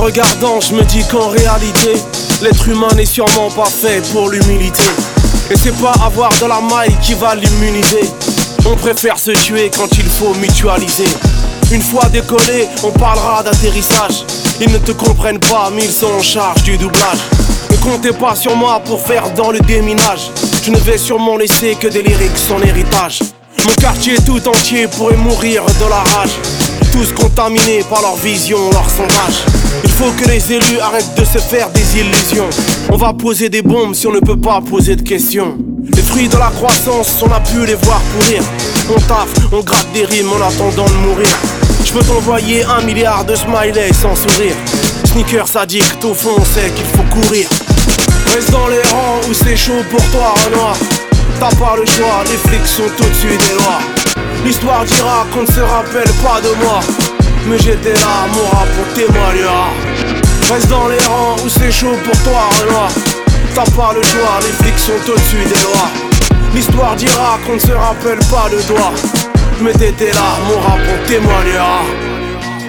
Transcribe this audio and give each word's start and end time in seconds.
regardant, 0.00 0.60
je 0.60 0.74
me 0.74 0.82
dis 0.84 1.04
qu'en 1.06 1.28
réalité, 1.28 1.92
l'être 2.42 2.68
humain 2.68 2.88
n'est 2.96 3.04
sûrement 3.04 3.50
pas 3.50 3.66
fait 3.66 4.00
pour 4.12 4.30
l'humilité. 4.30 4.82
Et 5.50 5.56
c'est 5.56 5.76
pas 5.76 5.92
avoir 6.04 6.30
de 6.40 6.46
la 6.46 6.60
maille 6.60 6.96
qui 7.02 7.14
va 7.14 7.34
l'immuniser. 7.34 8.08
On 8.66 8.76
préfère 8.76 9.18
se 9.18 9.32
tuer 9.32 9.70
quand 9.76 9.88
il 9.98 10.08
faut 10.08 10.34
mutualiser. 10.34 11.08
Une 11.70 11.82
fois 11.82 12.08
décollé, 12.08 12.66
on 12.82 12.90
parlera 12.90 13.42
d'atterrissage. 13.42 14.24
Ils 14.60 14.72
ne 14.72 14.78
te 14.78 14.92
comprennent 14.92 15.40
pas, 15.40 15.70
mais 15.74 15.84
ils 15.84 15.92
sont 15.92 16.12
en 16.18 16.22
charge 16.22 16.62
du 16.62 16.78
doublage. 16.78 17.20
Ne 17.70 17.76
comptez 17.76 18.12
pas 18.12 18.34
sur 18.34 18.56
moi 18.56 18.80
pour 18.84 19.00
faire 19.00 19.30
dans 19.34 19.50
le 19.50 19.60
déminage. 19.60 20.30
Je 20.64 20.70
ne 20.70 20.78
vais 20.78 20.98
sûrement 20.98 21.36
laisser 21.36 21.74
que 21.74 21.88
des 21.88 22.02
lyrics 22.02 22.38
son 22.38 22.60
héritage. 22.62 23.20
Mon 23.66 23.74
quartier 23.74 24.16
tout 24.24 24.46
entier 24.48 24.86
pourrait 24.86 25.16
mourir 25.16 25.62
de 25.64 25.90
la 25.90 25.98
rage. 26.14 26.59
Tous 26.92 27.12
contaminés 27.12 27.82
par 27.88 28.02
leur 28.02 28.16
vision, 28.16 28.58
leur 28.72 28.88
sondage. 28.88 29.44
Il 29.84 29.90
faut 29.90 30.10
que 30.18 30.28
les 30.28 30.52
élus 30.52 30.80
arrêtent 30.80 31.14
de 31.16 31.24
se 31.24 31.38
faire 31.38 31.70
des 31.70 31.98
illusions. 31.98 32.48
On 32.90 32.96
va 32.96 33.12
poser 33.12 33.48
des 33.48 33.62
bombes 33.62 33.94
si 33.94 34.06
on 34.06 34.12
ne 34.12 34.20
peut 34.20 34.38
pas 34.38 34.60
poser 34.60 34.96
de 34.96 35.02
questions. 35.02 35.56
Les 35.94 36.02
fruits 36.02 36.28
de 36.28 36.36
la 36.36 36.50
croissance, 36.50 37.22
on 37.22 37.32
a 37.32 37.40
pu 37.40 37.64
les 37.66 37.74
voir 37.74 38.00
pourrir. 38.00 38.42
On 38.90 39.00
taffe, 39.00 39.52
on 39.52 39.60
gratte 39.60 39.92
des 39.92 40.04
rimes 40.04 40.30
en 40.32 40.46
attendant 40.46 40.88
de 40.88 41.08
mourir. 41.08 41.36
Je 41.84 41.92
peux 41.92 42.04
t'envoyer 42.04 42.64
un 42.64 42.82
milliard 42.82 43.24
de 43.24 43.34
smileys 43.34 43.92
sans 43.92 44.14
sourire. 44.14 44.56
Sneaker 45.04 45.46
sadique, 45.48 45.84
au 46.04 46.14
fond 46.14 46.30
on 46.36 46.44
sait 46.44 46.70
qu'il 46.74 46.86
faut 46.86 47.20
courir. 47.20 47.48
Reste 48.34 48.50
dans 48.50 48.68
les 48.68 48.82
rangs 48.90 49.20
où 49.28 49.34
c'est 49.34 49.56
chaud 49.56 49.82
pour 49.90 50.02
toi, 50.10 50.34
Renoir. 50.44 50.76
T'as 51.38 51.54
pas 51.56 51.74
le 51.76 51.86
choix, 51.86 52.22
les 52.24 52.48
flics 52.48 52.66
sont 52.66 52.82
au-dessus 52.82 53.36
des 53.38 53.54
lois. 53.54 53.99
L'histoire 54.44 54.84
dira 54.84 55.26
qu'on 55.32 55.42
ne 55.42 55.46
se 55.46 55.60
rappelle 55.60 56.10
pas 56.22 56.40
de 56.40 56.54
moi. 56.64 56.80
Mais 57.46 57.58
j'étais 57.58 57.92
là, 57.92 58.26
mon 58.34 58.56
rap 58.56 58.68
pour 58.68 58.94
témoigner. 58.94 59.44
Reste 60.50 60.68
dans 60.68 60.88
les 60.88 60.98
rangs 60.98 61.36
où 61.44 61.48
c'est 61.48 61.70
chaud 61.70 61.96
pour 62.04 62.18
toi, 62.22 62.48
Renoir. 62.60 62.90
T'as 63.54 63.70
pas 63.76 63.92
le 63.94 64.02
choix, 64.02 64.38
les 64.40 64.64
flics 64.64 64.78
sont 64.78 65.10
au-dessus 65.10 65.44
des 65.44 65.62
lois. 65.62 65.90
L'histoire 66.54 66.96
dira 66.96 67.38
qu'on 67.46 67.54
ne 67.54 67.58
se 67.58 67.72
rappelle 67.72 68.18
pas 68.30 68.48
de 68.50 68.60
toi. 68.62 68.92
Mais 69.60 69.72
t'étais 69.72 70.12
là, 70.12 70.38
mon 70.48 70.60
rap 70.60 70.78
pour 70.78 71.06
témoigner. 71.06 71.58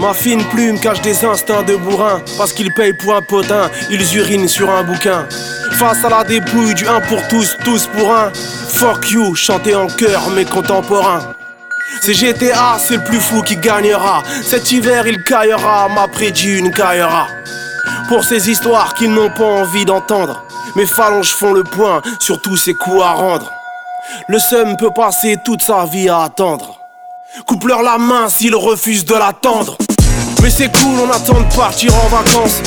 Ma 0.00 0.12
fine 0.12 0.42
plume 0.46 0.80
cache 0.80 1.00
des 1.02 1.24
instincts 1.24 1.62
de 1.62 1.76
bourrin 1.76 2.20
Parce 2.36 2.52
qu'ils 2.52 2.72
payent 2.72 2.92
pour 2.92 3.14
un 3.14 3.22
potin, 3.22 3.70
ils 3.88 4.16
urinent 4.16 4.48
sur 4.48 4.68
un 4.68 4.82
bouquin 4.82 5.28
Face 5.72 6.04
à 6.04 6.08
la 6.08 6.24
dépouille 6.24 6.74
du 6.74 6.88
1 6.88 7.00
pour 7.02 7.28
tous, 7.28 7.56
tous 7.62 7.86
pour 7.86 8.12
un 8.12 8.32
Fuck 8.68 9.10
you, 9.10 9.36
chanter 9.36 9.76
en 9.76 9.86
chœur 9.86 10.28
mes 10.30 10.44
contemporains 10.44 11.34
c'est 12.04 12.14
GTA, 12.14 12.78
c'est 12.80 12.96
le 12.96 13.04
plus 13.04 13.20
fou 13.20 13.42
qui 13.42 13.56
gagnera. 13.56 14.24
Cet 14.44 14.72
hiver, 14.72 15.06
il 15.06 15.22
caillera, 15.22 15.88
ma 15.88 16.08
prédune 16.08 16.72
caillera. 16.72 17.28
Pour 18.08 18.24
ces 18.24 18.50
histoires 18.50 18.94
qu'ils 18.94 19.12
n'ont 19.12 19.30
pas 19.30 19.44
envie 19.44 19.84
d'entendre, 19.84 20.44
mes 20.74 20.84
phalanges 20.84 21.32
font 21.32 21.52
le 21.52 21.62
point 21.62 22.02
sur 22.18 22.42
tous 22.42 22.56
ces 22.56 22.74
coups 22.74 23.00
à 23.00 23.12
rendre. 23.12 23.52
Le 24.26 24.40
seum 24.40 24.76
peut 24.76 24.90
passer 24.92 25.36
toute 25.44 25.62
sa 25.62 25.84
vie 25.84 26.08
à 26.08 26.22
attendre. 26.22 26.76
Coupe-leur 27.46 27.82
la 27.82 27.98
main 27.98 28.28
s'ils 28.28 28.56
refusent 28.56 29.04
de 29.04 29.14
l'attendre. 29.14 29.78
Mais 30.42 30.50
c'est 30.50 30.72
cool, 30.72 30.98
on 31.06 31.08
attend 31.08 31.40
de 31.40 31.54
partir 31.54 31.94
en 31.94 32.08
vacances. 32.08 32.62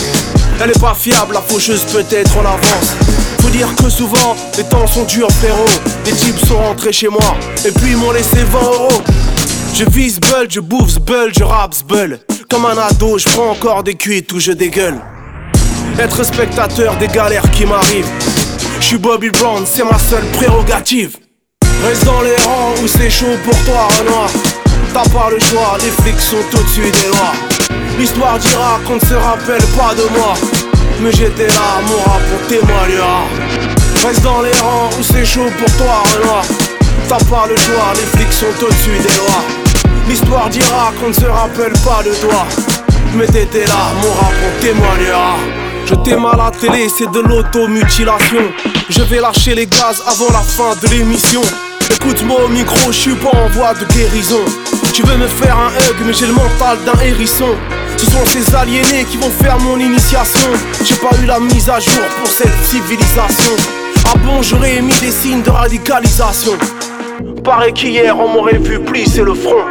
Elle 0.62 0.70
est 0.70 0.80
pas 0.80 0.94
fiable, 0.94 1.34
la 1.34 1.42
faucheuse 1.42 1.84
peut-être 1.84 2.38
en 2.38 2.46
avance. 2.46 2.96
Faut 3.42 3.50
dire 3.50 3.68
que 3.76 3.90
souvent, 3.90 4.38
les 4.56 4.64
temps 4.64 4.88
sont 4.88 5.04
durs, 5.04 5.30
frérot. 5.30 5.66
Les 6.06 6.14
types 6.14 6.40
sont 6.48 6.58
rentrés 6.58 6.94
chez 6.94 7.10
moi, 7.10 7.36
et 7.66 7.72
puis 7.72 7.92
ils 7.92 7.98
m'ont 7.98 8.12
laissé 8.12 8.38
20 8.38 8.60
euros. 8.62 9.04
Je 9.78 9.84
vise 9.84 10.22
bull, 10.22 10.48
je 10.50 10.62
bouffe 10.62 11.02
bull, 11.02 11.34
je 11.38 11.44
rappe 11.44 11.76
bull. 11.86 12.18
Comme 12.50 12.66
un 12.66 12.78
ado, 12.78 13.18
je 13.18 13.28
prends 13.28 13.50
encore 13.50 13.84
des 13.84 13.96
cuites 13.96 14.32
où 14.32 14.40
je 14.40 14.54
dégueule. 14.54 15.02
Être 16.00 16.24
spectateur 16.24 16.96
des 16.96 17.10
galères 17.10 17.52
qui 17.52 17.66
m'arrivent. 17.66 18.10
Je 18.80 18.86
suis 18.86 18.98
Bobby 18.98 19.32
Brown, 19.32 19.66
c'est 19.66 19.84
ma 19.84 20.00
seule 20.00 20.24
prérogative. 20.32 21.18
Reste 21.86 22.06
dans 22.06 22.22
les 22.22 22.38
rangs 22.46 22.74
où 22.82 22.88
c'est 22.88 23.10
chaud 23.10 23.36
pour 23.44 23.58
toi, 23.66 23.90
Renoir. 24.00 24.30
T'as 24.94 25.10
pas 25.10 25.30
le 25.30 25.40
choix, 25.40 25.78
les 25.84 25.92
flics 26.04 26.22
sont 26.22 26.58
au-dessus 26.58 26.90
des 26.90 27.08
lois. 27.10 27.34
L'histoire 28.00 28.40
dira 28.40 28.80
qu'on 28.88 28.96
ne 28.96 29.02
se 29.02 29.16
rappelle 29.16 29.66
pas 29.78 29.94
de 29.94 30.08
moi. 30.18 30.36
Mais 31.02 31.12
j'étais 31.12 31.48
là, 31.48 31.82
mon 31.86 31.98
rap 32.10 32.22
pour 32.30 32.48
témoigner. 32.48 33.04
Reste 34.08 34.22
dans 34.22 34.42
les 34.42 34.54
rangs 34.54 34.90
où 34.98 35.04
c'est 35.04 35.26
chaud 35.26 35.52
pour 35.60 35.76
toi, 35.76 36.04
Renoir. 36.16 36.46
T'as 37.10 37.24
pas 37.26 37.46
le 37.50 37.58
choix, 37.58 37.94
les 37.94 38.18
flics 38.18 38.34
sont 38.34 38.66
au-dessus 38.66 38.98
des 39.00 39.16
lois. 39.18 39.65
L'histoire 40.08 40.50
dira 40.50 40.94
qu'on 41.00 41.10
ne 41.10 41.14
se 41.14 41.26
rappelle 41.26 41.74
pas 41.84 42.04
de 42.04 42.14
toi. 42.22 42.46
Mais 43.16 43.26
t'étais 43.26 43.66
là, 43.66 43.92
mon 44.02 44.12
rap 44.14 44.34
pour 44.34 44.60
témoigner. 44.60 45.14
Je 45.86 45.96
t'aime 45.96 46.26
à 46.26 46.36
la 46.36 46.52
télé, 46.52 46.88
c'est 46.96 47.10
de 47.12 47.20
l'automutilation. 47.20 48.52
Je 48.90 49.02
vais 49.04 49.20
lâcher 49.20 49.56
les 49.56 49.66
gaz 49.66 50.04
avant 50.08 50.32
la 50.32 50.40
fin 50.40 50.76
de 50.82 50.88
l'émission. 50.94 51.42
Écoute-moi 51.92 52.44
au 52.46 52.48
micro, 52.50 52.92
je 52.92 52.98
suis 52.98 53.16
pas 53.16 53.36
en 53.36 53.48
voie 53.50 53.74
de 53.74 53.86
guérison. 53.86 54.44
Tu 54.94 55.02
veux 55.04 55.18
me 55.18 55.28
faire 55.28 55.58
un 55.58 55.70
hug, 55.70 55.96
mais 56.06 56.14
j'ai 56.14 56.28
le 56.28 56.34
mental 56.34 56.78
d'un 56.86 57.00
hérisson. 57.02 57.56
Ce 57.98 58.06
sont 58.06 58.26
ces 58.26 58.56
aliénés 58.56 59.06
qui 59.06 59.18
vont 59.18 59.30
faire 59.30 59.60
mon 59.60 59.78
initiation. 59.80 60.50
J'ai 60.84 60.96
pas 60.96 61.16
eu 61.22 61.26
la 61.26 61.40
mise 61.40 61.70
à 61.70 61.80
jour 61.80 62.04
pour 62.20 62.28
cette 62.28 62.64
civilisation. 62.64 63.56
Ah 64.06 64.18
bon, 64.24 64.42
j'aurais 64.42 64.76
émis 64.76 64.94
des 65.02 65.12
signes 65.12 65.42
de 65.42 65.50
radicalisation. 65.50 66.54
Paraît 67.46 67.74
qu'hier 67.74 68.18
on 68.18 68.28
m'aurait 68.28 68.58
vu 68.58 68.80
plisser 68.80 69.22
le 69.22 69.36
front. 69.36 69.66